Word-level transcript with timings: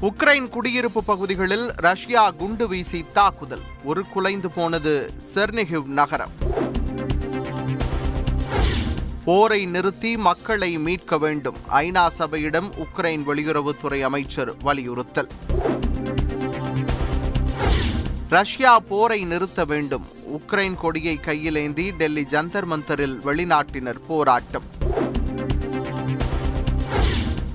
Ukraine 0.00 0.48
குடியிருப்பு 0.48 1.04
பகுதிகளில் 1.04 1.70
Russia 1.74 2.30
குண்டு 2.30 2.68
வீசி 2.68 3.04
தாக்குதல். 3.12 3.60
ஒரு 3.84 4.06
குலைந்து 4.06 4.50
போனது 4.50 5.12
செர்னிகிவ் 5.34 5.84
நகரம். 5.84 6.30
போரை 9.24 9.66
நிறுத்தி 9.66 10.16
மக்களை 10.16 10.78
மீட்க 10.78 11.18
வேண்டும். 11.18 11.56
ஐநா 11.70 12.06
சபையிடம் 12.18 12.70
உக்ரைன் 12.76 13.24
வெளியுறவுத்துறை 13.26 14.00
அமைச்சர் 14.00 14.54
வலியுறுத்தல். 14.62 15.28
ரஷ்யா 18.28 18.78
போரை 18.78 19.24
நிறுத்த 19.24 19.64
வேண்டும். 19.64 20.06
உக்ரைன் 20.38 20.74
கொடியை 20.74 21.20
கையிலேந்தி 21.26 21.90
டெல்லி 21.90 22.22
ஜந்தர் 22.22 22.64
மந்தரில் 22.64 23.20
வெளிநாட்டினர் 23.24 23.98
போராட்டம். 24.06 24.62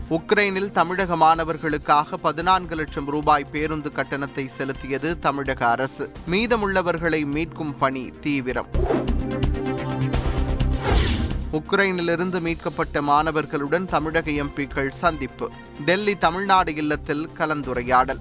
உக்ரைனில் 0.10 0.72
தமிழக 0.72 1.16
மாணவர்களுக்காக 1.16 2.18
பதினான்கு 2.18 2.76
லட்சம் 2.76 3.06
ரூபாய் 3.06 3.44
பேருந்து 3.44 3.92
கட்டணத்தை 3.92 4.50
செலுத்தியது 4.58 5.20
தமிழக 5.20 5.68
அரசு. 5.68 6.12
மீதமுள்ளவர்களை 6.32 7.26
மீட்கும் 7.26 7.74
பணி 7.80 8.14
தீவிரம். 8.22 8.68
உக்ரைனிலிருந்து 11.54 12.42
மீட்கப்பட்ட 12.42 13.02
மாணவர்களுடன் 13.02 13.86
தமிழக 13.86 14.32
எம்பிக்கள் 14.32 14.90
சந்திப்பு. 14.90 15.52
டெல்லி 15.86 16.18
தமிழ்நாடு 16.18 16.76
இல்லத்தில் 16.76 17.30
கலந்துரையாடல். 17.38 18.20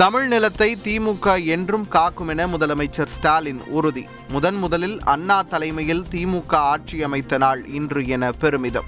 தமிழ் 0.00 0.26
நிலத்தை 0.26 0.76
திமுக 0.84 1.46
என்றும் 1.46 1.88
காக்கும் 1.88 2.28
என 2.28 2.46
முதலமைச்சர் 2.46 3.06
ஸ்டாலின் 3.06 3.60
உறுதி. 3.66 4.06
முதன் 4.28 4.54
முதலில் 4.54 5.02
அண்ணா 5.02 5.42
தலைமையில் 5.42 6.04
திமுக 6.10 6.52
ஆட்சி 6.54 7.02
அமைத்த 7.02 7.38
நாள் 7.38 7.66
இன்று 7.66 8.06
என 8.06 8.32
பெருமிதம். 8.32 8.84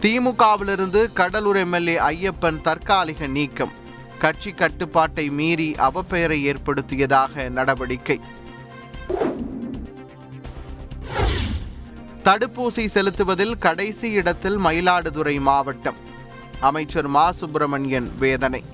திமுகவிலிருந்து 0.00 1.12
கடலூர் 1.12 1.56
எம்எல்ஏ 1.56 1.98
ஐயப்பன் 1.98 2.60
தற்காலிக 2.60 3.26
நீக்கம். 3.26 3.72
கட்சி 4.18 4.50
கட்டுப்பாட்டை 4.50 5.30
மீறி 5.30 5.74
அவப்பெயரை 5.78 6.40
ஏற்படுத்தியதாக 6.42 7.48
நடவடிக்கை. 7.48 8.20
தடுப்பூசி 12.24 12.86
செலுத்துவதில் 12.86 13.58
கடைசி 13.58 14.10
இடத்தில் 14.10 14.58
மயிலாடுதுறை 14.58 15.40
மாவட்டம். 15.40 16.06
அமைச்சர் 16.60 17.06
மா. 17.06 17.32
சுப்பிரமணியன் 17.32 18.10
வேதனை. 18.18 18.64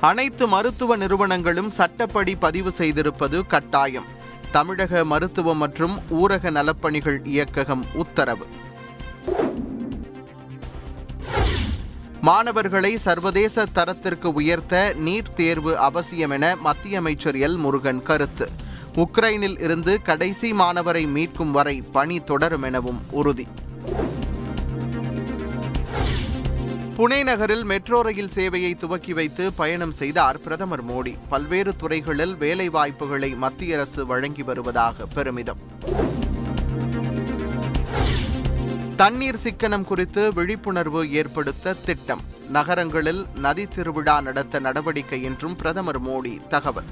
அனைத்து 0.00 0.48
மருத்துவ 0.48 0.96
நிறுவனங்களும் 0.96 1.70
சட்டப்படி 1.70 2.34
பதிவு 2.34 2.72
செய்திருப்பது 2.78 3.46
கட்டாயம். 3.46 4.04
தமிழக 4.50 5.04
மருத்துவ 5.04 5.54
மற்றும் 5.54 5.98
ஊரக 6.10 6.50
நலப்பணிகள் 6.50 7.26
இயக்ககம் 7.26 7.84
உத்தரவு. 7.94 8.46
மாணவர்களை 12.20 12.98
சர்வதேச 12.98 13.66
தரத்திற்கு 13.66 14.32
உயர்த்த 14.32 14.94
நீட் 14.98 15.32
தேர்வு 15.34 15.78
அவசியம் 15.78 16.30
என 16.30 16.56
மத்திய 16.56 16.98
அமைச்சர் 16.98 17.36
எல். 17.36 17.56
முருகன் 17.56 18.02
கருத்து. 18.02 18.50
உக்ரைனில் 18.94 19.62
இருந்து 19.62 20.02
கடைசி 20.02 20.52
மாணவரை 20.52 21.06
மீட்கும் 21.06 21.50
வரை 21.50 21.80
பணி 21.80 22.20
தொடரும் 22.20 22.62
எனவும் 22.62 23.00
உறுதி. 23.10 23.46
புனே 27.02 27.22
நகரில் 27.22 27.64
மெட்ரோ 27.64 28.02
ரயில் 28.02 28.30
சேவையை 28.34 28.76
துவக்கி 28.76 29.12
வைத்து 29.12 29.52
பயணம் 29.52 29.92
செய்தார் 29.92 30.40
பிரதமர் 30.40 30.84
மோடி. 30.84 31.16
பல்வேறு 31.28 31.76
துறைகளில் 31.76 32.34
வேலைவாய்ப்புகளை 32.34 33.36
மத்திய 33.36 33.74
அரசு 33.74 34.06
வழங்கி 34.06 34.42
வருவதாக 34.42 35.06
பெருமிதம். 35.06 35.56
தண்ணீர் 38.96 39.38
சிக்கனம் 39.42 39.84
குறித்து 39.84 40.32
விழிப்புணர்வு 40.32 41.12
ஏற்படுத்த 41.12 41.72
திட்டம். 41.72 42.20
நகரங்களில் 42.48 43.26
நதி 43.34 43.66
திருவிழா 43.66 44.20
நடத்த 44.20 44.58
நடவடிக்கை 44.58 45.22
என்றும் 45.22 45.56
பிரதமர் 45.56 46.02
மோடி 46.02 46.46
தகவல். 46.46 46.90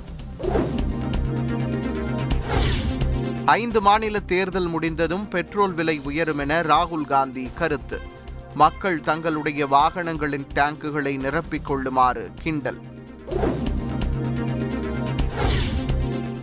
ஐந்து 3.44 3.80
மாநில 3.80 4.20
தேர்தல் 4.20 4.68
முடிந்ததும் 4.68 5.28
பெட்ரோல் 5.28 5.72
விலை 5.72 6.00
உயரும் 6.04 6.38
என 6.38 6.62
ராகுல் 6.62 7.06
காந்தி 7.06 7.50
கருத்து. 7.54 8.18
மக்கள் 8.54 9.00
தங்களுடைய 9.00 9.66
வாகனங்களின் 9.66 10.46
டேங்குகளை 10.54 11.16
நிரப்பிக் 11.16 11.62
கொள்ளுமாறு 11.62 12.30
கிண்டல். 12.42 12.80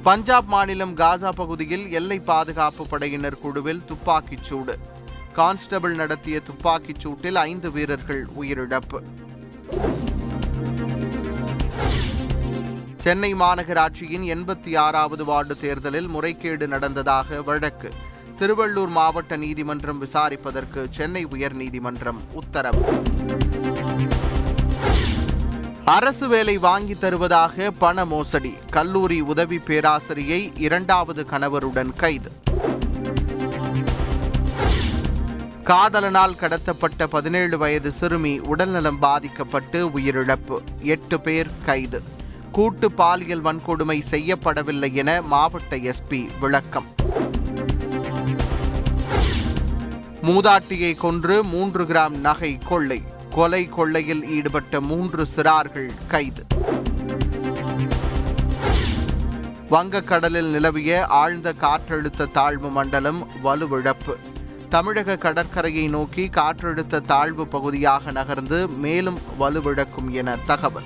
பஞ்சாப் 0.04 0.46
மாநிலம் 0.46 0.96
காசா 0.96 1.30
பகுதியில் 1.30 1.92
எல்லை 1.92 2.20
பாதுகாப்பு 2.20 2.88
படையினர் 2.88 3.40
குழுவில் 3.40 3.86
துப்பாக்கிச் 3.86 4.44
சூடு. 4.44 4.78
கான்ஸ்டபிள் 5.34 5.96
நடத்திய 5.96 6.40
துப்பாக்கிச் 6.40 7.08
சூட்டில் 7.08 7.36
ஐந்து 7.36 7.72
வீரர்கள் 7.72 8.28
உயிரிழப்பு. 8.42 9.02
சென்னை 12.98 13.34
மாநகராட்சியின் 13.34 14.28
எண்பத்தி 14.36 14.78
ஆறாவது 14.78 15.26
வார்டு 15.26 15.60
தேர்தலில் 15.60 16.08
முறைகேடு 16.08 16.68
நடந்ததாக 16.68 17.42
வழக்கு. 17.42 17.94
திருவள்ளூர் 18.40 18.88
மாவட்ட 18.88 19.38
நீதிமன்றம் 19.38 20.06
விசாரிப்பதற்கு 20.06 20.86
சென்னை 20.90 21.26
உயர்நீதிமன்றம் 21.26 22.18
உத்தரவு. 22.32 23.04
அரசு 25.86 26.28
வேலை 26.28 26.58
வாங்கி 26.58 26.96
தருவதாக 26.96 27.72
பண 27.72 28.06
மோசடி. 28.06 28.54
கல்லூரி 28.72 29.22
உதவி 29.22 29.58
பேராசிரியை 29.58 30.52
இரண்டாவது 30.56 31.26
கணவருடன் 31.32 31.94
கைது. 31.96 32.32
காதலனால் 35.64 36.36
கடத்தப்பட்ட 36.40 37.04
பதினேழு 37.10 37.58
வயது 37.58 37.92
சிறுமி 37.92 38.40
உடல்நலம் 38.40 39.00
பாதிக்கப்பட்டு 39.00 39.90
உயிரிழப்பு. 39.90 40.60
எட்டு 40.82 41.22
பேர் 41.22 41.48
கைது. 41.66 42.04
கூட்டு 42.52 42.92
பாலியல் 42.92 43.44
வன்கொடுமை 43.44 44.02
செய்யப்படவில்லை 44.10 44.94
என 44.94 45.22
மாவட்ட 45.22 45.76
எஸ்பி 45.76 46.28
விளக்கம். 46.40 46.86
மூதாட்டியை 50.28 50.98
கொன்று 50.98 51.44
மூன்று 51.44 51.84
கிராம் 51.84 52.18
நகை 52.18 52.58
கொள்ளை. 52.58 53.04
கொலை 53.30 53.70
கொள்ளையில் 53.70 54.30
ஈடுபட்ட 54.30 54.82
மூன்று 54.82 55.28
சிறார்கள் 55.36 55.90
கைது. 56.08 56.46
வங்கக்கடலில் 59.72 60.52
நிலவிய 60.52 61.06
ஆழ்ந்த 61.06 61.54
காற்றழுத்த 61.54 62.32
தாழ்வு 62.32 62.70
மண்டலம் 62.70 63.28
வலுவிழப்பு. 63.44 64.16
தமிழக 64.70 65.16
கடற்கரையை 65.16 65.90
நோக்கி 65.90 66.28
காற்றழுத்த 66.28 67.00
தாழ்வு 67.00 67.48
பகுதியாக 67.48 68.12
நகர்ந்து 68.12 68.68
மேலும் 68.68 69.20
வலுவிழக்கும் 69.40 70.12
என 70.12 70.36
தகவல். 70.36 70.86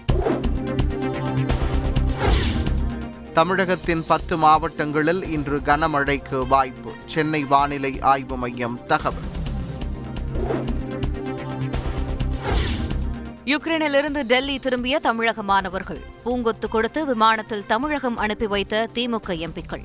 தமிழகத்தின் 3.34 4.04
பத்து 4.08 4.38
மாவட்டங்களில் 4.38 5.30
இன்று 5.30 5.60
கனமழைக்கு 5.60 6.48
வாய்ப்பு. 6.48 6.92
சென்னை 7.06 7.44
வானிலை 7.44 8.00
ஆய்வு 8.00 8.38
மையம் 8.38 8.86
தகவல். 8.86 9.31
யுக்ரைனிலிருந்து 13.46 14.24
டெல்லி 14.24 14.60
திரும்பிய 14.60 15.00
தமிழக 15.00 15.44
மாணவர்கள் 15.44 16.02
பூங்கொத்து 16.26 16.68
கொடுத்து 16.70 17.06
விமானத்தில் 17.06 17.64
தமிழகம் 17.66 18.18
அனுப்பி 18.18 18.48
வைத்த 18.48 18.90
திமுக 18.94 19.36
எம்பிக்கள். 19.48 19.84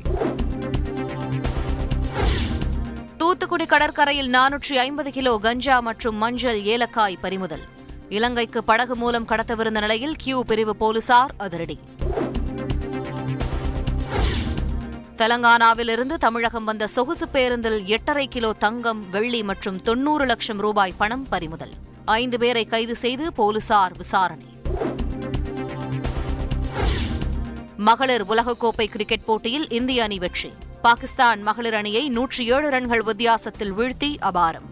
தூத்துக்குடி 3.17 3.67
கடற்கரையில் 3.67 4.31
நானூற்றி 4.31 4.75
ஐம்பது 4.75 5.11
கிலோ 5.11 5.39
கஞ்சா 5.39 5.81
மற்றும் 5.81 6.17
மஞ்சள் 6.17 6.63
ஏலக்காய் 6.63 7.17
பறிமுதல். 7.21 7.65
இலங்கைக்கு 8.09 8.65
படகு 8.65 8.97
மூலம் 8.97 9.27
கடத்தவிருந்த 9.27 9.81
நிலையில் 9.81 10.17
கியூ 10.17 10.45
பிரிவு 10.45 10.77
போலீசார் 10.77 11.35
அதிரடி. 11.39 11.79
தெலங்கானாவிலிருந்து 15.17 16.15
தமிழகம் 16.15 16.65
வந்த 16.65 16.87
சொகுசு 16.87 17.29
பேருந்தில் 17.29 17.85
எட்டரை 17.85 18.29
கிலோ 18.29 18.53
தங்கம் 18.53 19.11
வெள்ளி 19.11 19.43
மற்றும் 19.43 19.83
தொன்னூறு 19.83 20.25
லட்சம் 20.25 20.59
ரூபாய் 20.59 20.97
பணம் 20.97 21.27
பறிமுதல். 21.29 21.75
ஐந்து 22.07 22.39
பேரை 22.39 22.65
கைது 22.65 22.97
செய்து 22.97 23.33
போலீசார் 23.33 23.97
விசாரணை. 23.97 24.47
மகளிர் 27.77 28.27
உலகக்கோப்பை 28.27 28.87
கிரிக்கெட் 28.87 29.25
போட்டியில் 29.25 29.69
இந்திய 29.69 30.03
அணி 30.03 30.19
வெற்றி. 30.19 30.53
பாகிஸ்தான் 30.83 31.43
மகளிர் 31.43 31.75
அணியை 31.75 32.09
நூற்றி 32.09 32.47
ஏழு 32.47 32.71
ரன்கள் 32.71 33.03
வித்தியாசத்தில் 33.03 33.73
வீழ்த்தி 33.73 34.17
அபாரம். 34.21 34.69